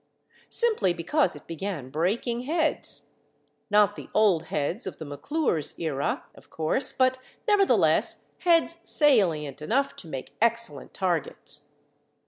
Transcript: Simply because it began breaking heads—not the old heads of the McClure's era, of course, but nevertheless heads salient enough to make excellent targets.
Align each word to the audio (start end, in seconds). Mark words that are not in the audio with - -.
Simply 0.49 0.93
because 0.93 1.35
it 1.35 1.45
began 1.45 1.91
breaking 1.91 2.39
heads—not 2.39 3.95
the 3.95 4.09
old 4.15 4.45
heads 4.45 4.87
of 4.87 4.97
the 4.97 5.05
McClure's 5.05 5.77
era, 5.77 6.23
of 6.33 6.49
course, 6.49 6.91
but 6.91 7.19
nevertheless 7.47 8.25
heads 8.39 8.79
salient 8.83 9.61
enough 9.61 9.95
to 9.97 10.07
make 10.07 10.35
excellent 10.41 10.95
targets. 10.95 11.67